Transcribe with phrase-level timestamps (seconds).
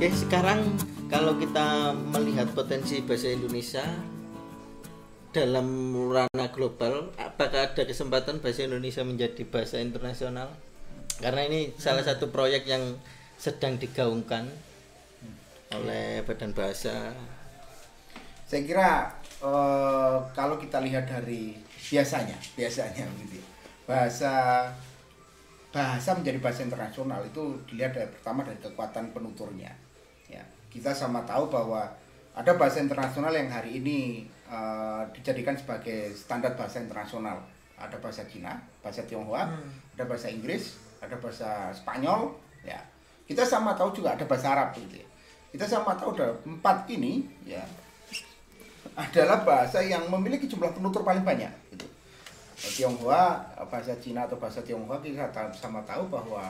[0.00, 0.64] Oke, sekarang
[1.12, 3.84] kalau kita melihat potensi bahasa Indonesia
[5.28, 10.56] dalam ranah global, apakah ada kesempatan bahasa Indonesia menjadi bahasa internasional?
[11.20, 12.96] Karena ini salah satu proyek yang
[13.36, 14.48] sedang digaungkan
[15.76, 17.12] oleh Badan Bahasa.
[18.48, 19.12] Saya kira
[19.44, 21.60] eh, kalau kita lihat dari
[21.92, 23.36] biasanya, biasanya gitu.
[23.84, 24.64] Bahasa
[25.76, 29.89] bahasa menjadi bahasa internasional itu dilihat dari pertama dari kekuatan penuturnya.
[30.30, 31.82] Ya, kita sama tahu bahwa
[32.30, 33.98] ada bahasa internasional yang hari ini
[34.46, 37.42] eh, dijadikan sebagai standar bahasa internasional.
[37.74, 39.48] Ada bahasa Cina, bahasa Tionghoa,
[39.96, 42.30] ada bahasa Inggris, ada bahasa Spanyol,
[42.62, 42.76] ya.
[43.24, 45.06] Kita sama tahu juga ada bahasa Arab gitu ya.
[45.50, 47.64] Kita sama tahu ada empat ini ya
[48.96, 51.86] adalah bahasa yang memiliki jumlah penutur paling banyak gitu.
[52.60, 56.44] Tionghoa, bahasa Cina atau bahasa Tionghoa kita ta- sama tahu bahwa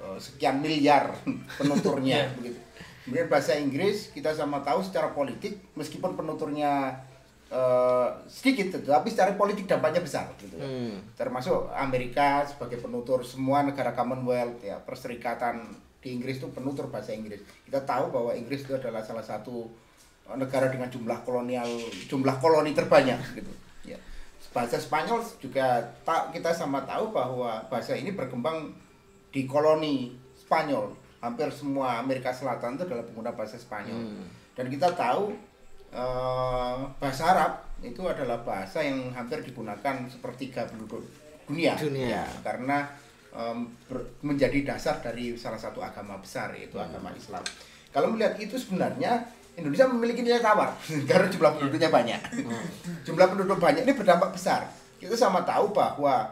[0.00, 1.12] eh, sekian miliar
[1.60, 2.56] penuturnya begitu.
[3.02, 7.02] Kemudian bahasa Inggris kita sama tahu secara politik meskipun penuturnya
[7.50, 10.54] eh, sedikit tapi secara politik dampaknya besar gitu.
[10.54, 11.02] Hmm.
[11.18, 15.66] Termasuk Amerika sebagai penutur semua negara Commonwealth ya, perserikatan
[16.02, 17.42] di Inggris itu penutur bahasa Inggris.
[17.66, 19.66] Kita tahu bahwa Inggris itu adalah salah satu
[20.30, 21.68] eh, negara dengan jumlah kolonial
[22.06, 23.52] jumlah koloni terbanyak gitu
[23.86, 23.98] ya
[24.52, 28.68] bahasa Spanyol juga tak kita sama tahu bahwa bahasa ini berkembang
[29.32, 34.26] di koloni Spanyol hampir semua Amerika Selatan itu adalah pengguna bahasa Spanyol Hmm.
[34.52, 35.30] dan kita tahu
[35.92, 41.02] eh, bahasa Arab itu adalah bahasa yang hampir digunakan sepertiga penduduk
[41.44, 42.16] dunia, Dunia.
[42.16, 42.86] Ya, karena
[43.30, 47.42] em, ber- menjadi dasar dari salah satu agama besar yaitu agama Islam.
[47.90, 49.20] Kalau melihat itu sebenarnya
[49.52, 50.72] Indonesia memiliki nilai tawar
[51.10, 52.20] karena jumlah penduduknya banyak.
[53.06, 54.64] jumlah penduduk banyak ini berdampak besar.
[54.96, 56.30] Kita sama tahu bahwa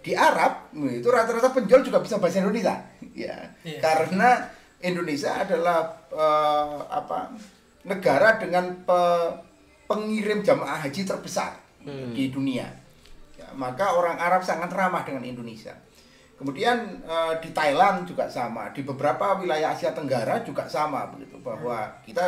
[0.00, 2.76] di Arab itu rata-rata penjual juga bisa bahasa Indonesia,
[3.12, 3.78] ya, Iya.
[3.78, 4.46] karena
[4.80, 7.30] Indonesia adalah eh, apa
[7.82, 9.32] negara dengan pe-
[9.86, 12.12] pengirim jamaah haji terbesar Hmm.
[12.12, 12.68] di dunia.
[13.34, 15.72] Ya, maka orang Arab sangat ramah dengan Indonesia.
[16.36, 21.88] Kemudian eh, di Thailand juga sama, di beberapa wilayah Asia Tenggara juga sama begitu bahwa
[22.02, 22.24] kita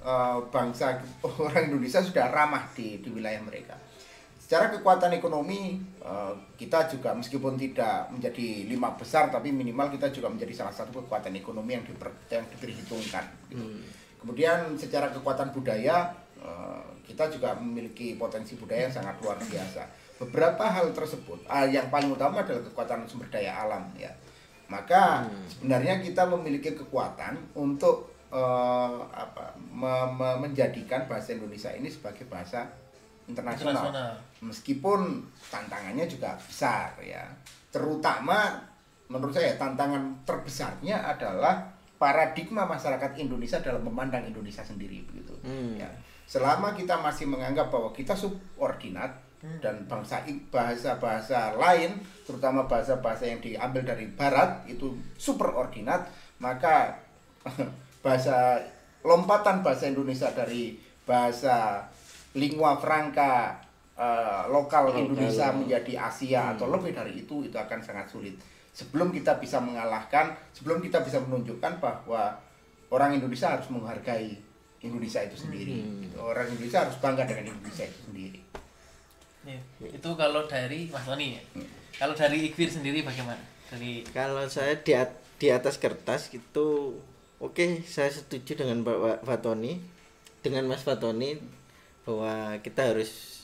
[0.00, 0.96] eh, bangsa
[1.40, 3.76] orang Indonesia sudah ramah di di wilayah mereka.
[4.50, 10.26] Secara kekuatan ekonomi eh, kita juga meskipun tidak menjadi lima besar tapi minimal kita juga
[10.26, 13.30] menjadi salah satu kekuatan ekonomi yang diper, yang diperhitungkan.
[13.46, 13.62] gitu.
[13.62, 13.78] Hmm.
[14.18, 16.10] Kemudian secara kekuatan budaya
[16.42, 19.86] eh, kita juga memiliki potensi budaya yang sangat luar biasa.
[20.18, 24.10] Beberapa hal tersebut, ah, yang paling utama adalah kekuatan sumber daya alam ya.
[24.66, 32.26] Maka sebenarnya kita memiliki kekuatan untuk eh, apa me- me- menjadikan bahasa Indonesia ini sebagai
[32.26, 32.66] bahasa
[33.30, 33.88] internasional.
[33.88, 34.12] Internasional.
[34.40, 35.00] meskipun
[35.52, 37.22] tantangannya juga besar ya.
[37.70, 38.56] Terutama
[39.10, 41.66] menurut saya tantangan terbesarnya adalah
[42.00, 45.36] paradigma masyarakat Indonesia dalam memandang Indonesia sendiri begitu.
[45.44, 45.76] Hmm.
[45.76, 45.90] ya.
[46.24, 50.20] Selama kita masih menganggap bahwa kita subordinat dan bangsa
[50.52, 51.96] bahasa-bahasa lain
[52.28, 56.04] terutama bahasa-bahasa yang diambil dari barat itu superordinat
[56.44, 57.00] maka
[58.04, 58.60] bahasa
[59.00, 60.76] lompatan bahasa Indonesia dari
[61.08, 61.88] bahasa
[62.32, 63.58] lingua franca
[63.94, 65.02] eh, lokal Lokal.
[65.04, 68.38] Indonesia menjadi Asia atau lebih dari itu itu akan sangat sulit
[68.70, 72.38] sebelum kita bisa mengalahkan sebelum kita bisa menunjukkan bahwa
[72.88, 74.38] orang Indonesia harus menghargai
[74.80, 76.00] Indonesia itu sendiri Hmm.
[76.00, 76.16] Gitu.
[76.16, 78.40] orang Indonesia harus bangga dengan Indonesia itu sendiri
[79.40, 79.56] Iya.
[79.90, 81.42] Itu kalau dari Mas Tony ya.
[81.56, 81.64] Hmm.
[81.96, 83.40] Kalau dari Iqbal sendiri bagaimana?
[83.72, 87.00] Dari Kalau saya di, at- di atas kertas gitu,
[87.38, 89.80] oke saya setuju dengan Pak Fatoni,
[90.38, 91.40] dengan Mas Fatoni
[92.10, 93.42] bahwa kita harus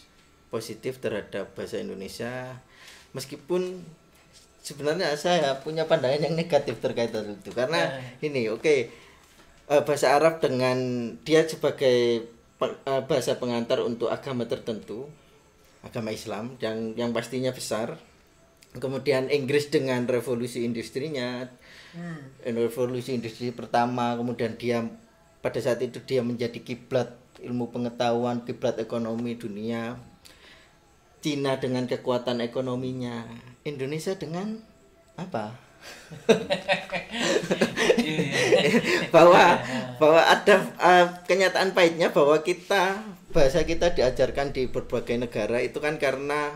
[0.50, 2.58] positif terhadap bahasa Indonesia,
[3.14, 3.86] meskipun
[4.58, 7.54] sebenarnya saya punya pandangan yang negatif terkait hal itu.
[7.54, 8.90] Karena ini oke
[9.70, 10.74] eh, bahasa Arab dengan
[11.22, 12.26] dia sebagai
[12.58, 15.06] eh, bahasa pengantar untuk agama tertentu,
[15.86, 17.94] agama Islam yang yang pastinya besar.
[18.76, 21.48] Kemudian Inggris dengan revolusi industrinya
[22.44, 24.84] revolusi industri pertama kemudian dia
[25.40, 29.96] pada saat itu dia menjadi kiblat ilmu pengetahuan kiblat ekonomi dunia
[31.20, 33.26] Cina dengan kekuatan ekonominya
[33.66, 34.62] Indonesia dengan
[35.18, 35.56] apa?
[38.06, 38.80] Iya, iya.
[39.10, 39.58] bahwa
[39.98, 43.02] bahwa ada uh, kenyataan pahitnya bahwa kita
[43.34, 46.54] bahasa kita diajarkan di berbagai negara itu kan karena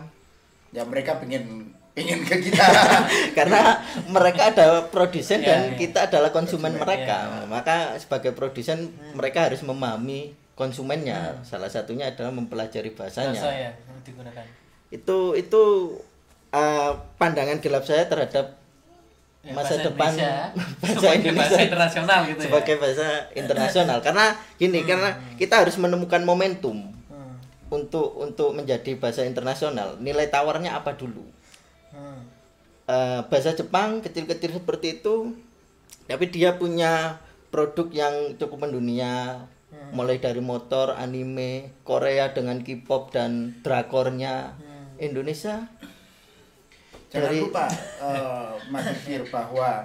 [0.71, 2.63] ya mereka pengen pengen ke kita.
[3.37, 5.77] Karena mereka ada produsen Iya, dan iya.
[5.79, 7.17] kita adalah konsumen Konsumen, mereka.
[7.51, 10.31] maka sebagai produsen mereka harus memahami
[10.61, 11.41] konsumennya.
[11.41, 13.33] Salah satunya adalah mempelajari bahasanya.
[13.33, 13.71] Bahasa ya
[14.05, 14.45] digunakan.
[14.91, 15.61] itu itu
[16.51, 18.61] uh, pandangan gelap saya terhadap
[19.41, 20.33] Ya, masa bahasa depan Indonesia.
[20.85, 22.45] bahasa sebagai Indonesia bahasa internasional gitu ya.
[22.45, 23.97] sebagai bahasa internasional.
[24.05, 24.25] Karena
[24.55, 26.77] gini karena kita harus menemukan momentum
[27.09, 27.35] Hmm.
[27.73, 29.97] untuk untuk menjadi bahasa internasional.
[29.97, 31.25] Nilai tawarnya apa dulu?
[31.89, 32.21] Hmm.
[32.85, 35.33] Eh, bahasa Jepang kecil-kecil seperti itu
[36.05, 37.17] tapi dia punya
[37.49, 39.95] produk yang cukup mendunia Hmm.
[39.95, 44.99] mulai dari motor anime Korea dengan K-pop dan drakornya Hmm.
[44.99, 45.63] Indonesia
[47.07, 47.67] Jangan Dari- lupa
[47.99, 49.83] eh, Mas Fir bahwa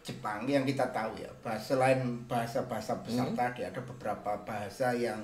[0.00, 3.36] Jepang yang kita tahu ya, bahasa selain bahasa-bahasa besar Hmm.
[3.36, 5.16] tadi ada beberapa bahasa yang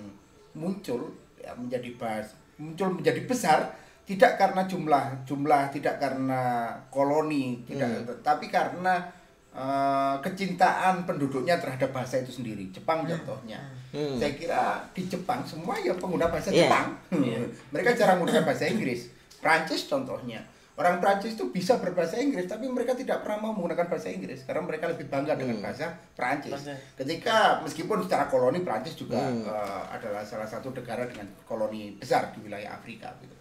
[0.52, 7.88] muncul ya menjadi bahasa muncul menjadi besar tidak karena jumlah jumlah tidak karena koloni tidak
[7.88, 8.24] Hmm.
[8.24, 9.04] tapi karena
[9.50, 13.58] eh, kecintaan penduduknya terhadap bahasa itu sendiri Jepang contohnya
[13.90, 14.14] Hmm.
[14.14, 14.62] saya kira
[14.94, 16.70] di Jepang semua ya pengguna bahasa Iya.
[16.70, 17.42] Jepang Iya.
[17.74, 19.10] mereka jarang menggunakan bahasa Inggris
[19.42, 20.38] Prancis contohnya
[20.78, 24.62] orang Prancis itu bisa berbahasa Inggris tapi mereka tidak pernah mau menggunakan bahasa Inggris karena
[24.62, 25.66] mereka lebih bangga dengan Hmm.
[25.66, 26.54] bahasa Prancis
[26.94, 29.42] ketika meskipun secara koloni Prancis juga Hmm.
[29.42, 33.34] eh, adalah salah satu negara dengan koloni besar di wilayah Afrika gitu.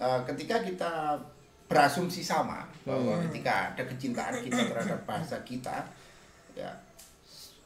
[0.00, 1.20] Eh, ketika kita
[1.70, 3.30] berasumsi sama bahwa Hmm.
[3.30, 5.86] ketika ada kecintaan kita terhadap bahasa kita
[6.52, 6.66] ya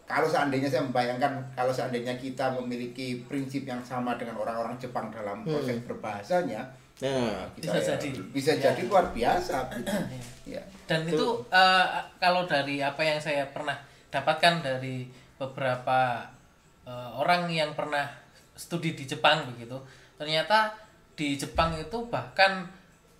[0.05, 5.41] kalau seandainya saya membayangkan kalau seandainya kita memiliki prinsip yang sama dengan orang-orang Jepang dalam
[5.43, 6.61] proses berbahasanya
[6.95, 8.09] nah kita Bisa ya jadi.
[8.31, 8.61] bisa Ya.
[8.63, 9.97] jadi luar biasa gitu.
[10.55, 11.87] ya Dan Itu- itu eh,
[12.21, 13.75] kalau dari apa yang saya pernah
[14.13, 16.21] dapatkan dari beberapa
[16.85, 18.05] eh, orang yang pernah
[18.55, 19.75] studi di Jepang begitu,
[20.15, 20.71] ternyata
[21.17, 22.69] di Jepang itu bahkan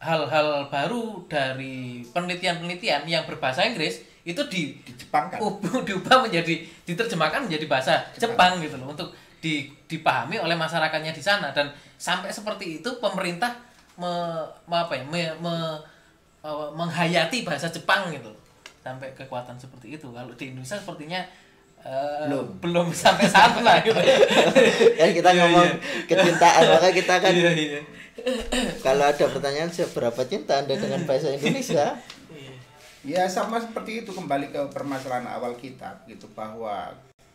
[0.05, 6.65] hal-hal baru dari penelitian-penelitian yang berbahasa Inggris itu di di Jepang kan ubah diubah menjadi
[6.85, 8.61] diterjemahkan menjadi bahasa Jepang.
[8.61, 9.09] Gitu loh untuk
[9.41, 11.53] di, dipahami oleh masyarakatnya di sana.
[11.57, 13.57] Dan sampai seperti itu pemerintah
[13.97, 14.13] me,
[14.69, 15.81] me- apa ya me- me-
[16.77, 18.41] menghayati bahasa Jepang gitu loh.
[18.85, 20.13] sampai kekuatan seperti itu.
[20.13, 21.25] Kalau di Indonesia sepertinya
[21.85, 22.47] eh, Belum.
[22.59, 23.95] belum sampai sana gitu
[24.99, 26.05] kan kita Iya, ngomong iya.
[26.07, 27.81] kecintaan maka kita kan Iya, iya.
[28.81, 31.95] kalau ada pertanyaan seberapa cinta anda dengan bahasa Indonesia
[32.31, 32.53] Iya.
[33.05, 36.89] Ya sama seperti itu kembali ke permasalahan awal kita gitu bahwa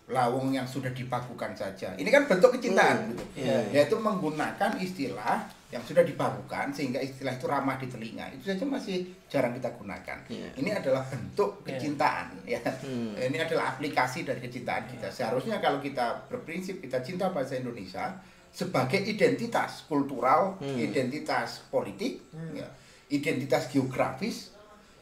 [0.09, 1.93] lawung yang sudah dipakukan saja.
[1.93, 3.23] Ini kan bentuk kecintaan Hmm, gitu.
[3.39, 3.61] iya.
[3.71, 5.37] Yaitu menggunakan istilah
[5.69, 8.25] yang sudah dipakukan sehingga istilah itu ramah di telinga.
[8.33, 10.17] Itu saja masih jarang kita gunakan.
[10.25, 10.49] Iya.
[10.57, 11.77] Ini adalah bentuk Iya.
[11.77, 12.57] kecintaan ya.
[12.81, 13.13] Hmm.
[13.13, 15.07] Ini adalah aplikasi dari kecintaan kita.
[15.07, 18.17] Seharusnya kalau kita berprinsip kita cinta bahasa Indonesia
[18.49, 20.73] sebagai identitas kultural, Hmm.
[20.73, 22.17] identitas politik,
[22.51, 22.65] ya,
[23.07, 24.57] identitas geografis,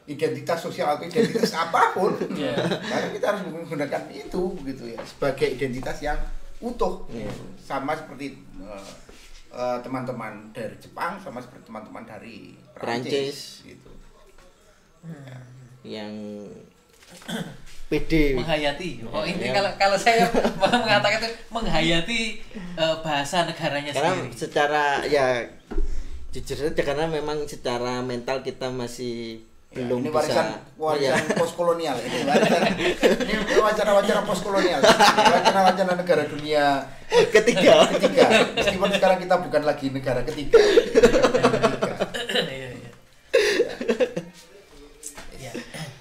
[0.08, 2.56] identitas sosial atau identitas apa pun, Iya.
[2.80, 6.16] maka kita harus menggunakan itu begitu ya sebagai identitas yang
[6.58, 7.28] utuh, Iya.
[7.60, 8.92] sama seperti eh,
[9.52, 13.12] eh, teman-teman dari Jepang, sama seperti teman-teman dari Perancis.
[13.12, 13.92] Prancis, gitu.
[15.84, 16.12] yang
[17.88, 19.54] PD menghayati oh Ya, ini ya.
[19.56, 20.28] kalau kalau saya
[20.60, 22.22] mau mengatakan itu menghayati
[22.76, 25.48] eh, bahasa negaranya karena sendiri secara ya
[26.36, 30.58] jujur saja karena memang secara mental kita masih belum ini bisa warisan Iya.
[30.80, 36.88] warisan postkolonial ini warisan ini wacana-wacana postkolonial wacana-wacana negara dunia
[37.30, 42.44] ketiga ketiga meskipun sekarang kita bukan lagi negara ketiga Ketiga.
[42.48, 42.92] Iya, iya.
[45.38, 45.52] Iya.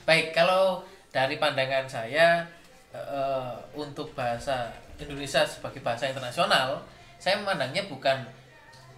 [0.04, 2.44] Baik, kalau dari pandangan saya
[2.92, 6.84] eh, untuk bahasa Indonesia sebagai bahasa internasional,
[7.16, 8.24] saya memandangnya bukan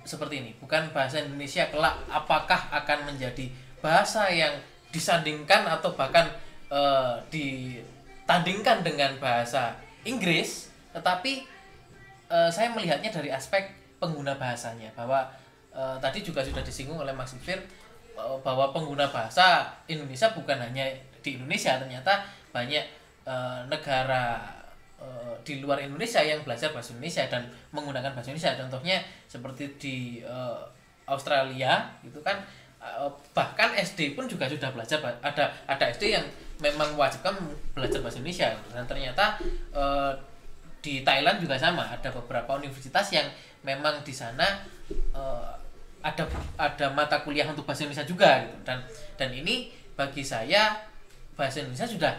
[0.02, 4.54] seperti ini, bukan bahasa Indonesia kelak apakah akan menjadi bahasa yang
[4.90, 6.26] disandingkan atau bahkan
[6.72, 11.44] eh, ditandingkan dengan bahasa Inggris, tetapi
[12.28, 13.68] eh, saya melihatnya dari aspek
[14.00, 14.90] pengguna bahasanya.
[14.96, 15.28] Bahwa
[15.74, 17.60] eh, tadi juga sudah disinggung oleh Mas Ifir
[18.16, 20.88] eh, bahwa pengguna bahasa Indonesia bukan hanya
[21.20, 22.84] di Indonesia ternyata banyak
[23.26, 24.56] eh, negara
[25.48, 28.60] di luar Indonesia yang belajar bahasa Indonesia dan menggunakan bahasa Indonesia.
[28.60, 30.60] Contohnya seperti di eh,
[31.08, 32.44] Australia itu kan
[33.32, 36.26] bahkan SD pun juga sudah belajar ada ada SD yang
[36.58, 37.34] memang mewajibkan
[37.74, 38.50] belajar bahasa Indonesia.
[38.74, 39.38] Dan ternyata
[39.72, 40.12] eh,
[40.78, 41.86] di Thailand juga sama.
[41.86, 43.26] Ada beberapa universitas yang
[43.62, 45.50] memang di sana eh,
[45.98, 48.56] ada ada mata kuliah untuk bahasa Indonesia juga gitu.
[48.66, 48.78] Dan
[49.18, 50.78] dan ini bagi saya
[51.38, 52.12] bahasa Indonesia sudah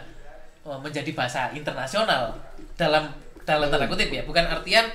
[0.64, 2.32] eh, menjadi bahasa internasional
[2.76, 3.12] dalam
[3.44, 4.24] dalam tanda kutip ya.
[4.24, 4.88] Bukan artian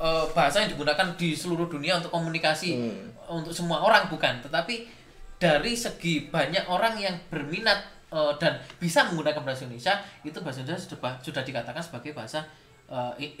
[0.00, 3.08] eh, bahasa yang digunakan di seluruh dunia untuk komunikasi Hmm.
[3.40, 4.40] untuk semua orang bukan.
[4.44, 4.99] Tetapi
[5.40, 7.80] dari segi banyak orang yang berminat
[8.12, 12.44] eh, dan bisa menggunakan bahasa Indonesia itu bahasa Indonesia sudah sudah dikatakan sebagai bahasa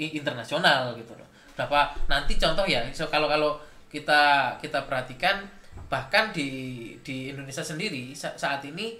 [0.00, 1.28] i- internasional gitu loh.
[1.58, 3.60] Berapa nanti contoh ya, so, kalau kalau
[3.92, 5.44] kita kita perhatikan
[5.90, 6.48] bahkan di
[7.02, 8.96] di Indonesia sendiri sa- saat ini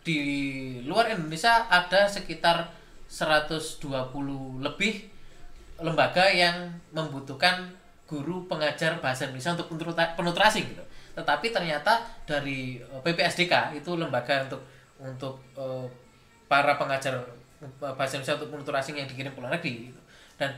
[0.00, 0.20] di
[0.88, 2.72] luar Indonesia ada sekitar
[3.10, 5.10] 120 lebih
[5.82, 7.68] lembaga yang membutuhkan
[8.08, 9.68] guru pengajar bahasa Indonesia untuk
[10.40, 10.84] asing gitu.
[11.12, 11.92] Tetapi ternyata
[12.24, 14.62] dari eh, PPSDK itu lembaga untuk
[14.98, 15.86] untuk eh,
[16.46, 17.18] para pengajar
[17.60, 20.00] eh, bahasa Indonesia untuk penutur asing yang dikirim ke luar negeri gitu.
[20.36, 20.50] Dan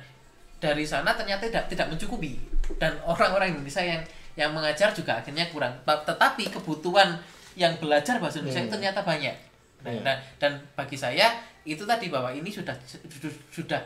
[0.58, 2.38] dari sana ternyata tidak tidak mencukupi
[2.78, 5.74] dan orang-orang Indonesia yang yang mengajar juga akhirnya kurang.
[5.82, 7.18] Ta- Tetapi kebutuhan
[7.52, 9.36] yang belajar bahasa Indonesia itu ternyata banyak.
[9.82, 10.00] Nah, Iya.
[10.06, 11.26] dan, dan bagi saya
[11.66, 13.82] itu tadi bahwa ini sudah sudah, sudah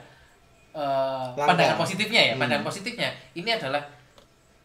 [0.76, 1.56] Langkah.
[1.56, 2.68] pandangan positifnya ya, pandangan Hmm.
[2.68, 3.08] positifnya.
[3.32, 3.80] Ini adalah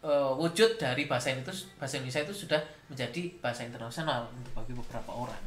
[0.01, 5.11] eh, wujud dari bahasa itu bahasa Indonesia itu sudah menjadi bahasa internasional untuk bagi beberapa
[5.13, 5.41] orang.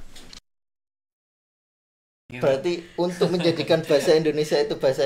[2.31, 2.43] Gitu.
[2.43, 5.05] Berarti untuk menjadikan bahasa Indonesia itu bahasa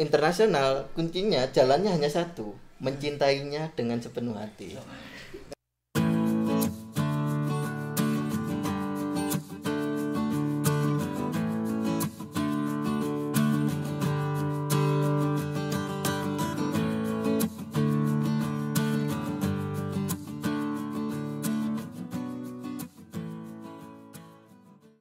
[0.00, 4.78] internasional, kuncinya jalannya hanya satu, mencintainya dengan sepenuh hati.